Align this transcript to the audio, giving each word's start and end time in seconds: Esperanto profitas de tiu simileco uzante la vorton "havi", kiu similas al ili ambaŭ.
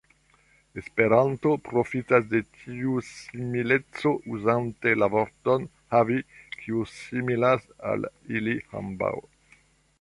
Esperanto 0.81 1.51
profitas 1.67 2.25
de 2.31 2.39
tiu 2.61 2.95
simileco 3.11 4.15
uzante 4.37 4.95
la 5.03 5.11
vorton 5.19 5.69
"havi", 5.99 6.19
kiu 6.57 6.83
similas 6.97 7.71
al 7.95 8.13
ili 8.41 8.61
ambaŭ. 8.85 9.17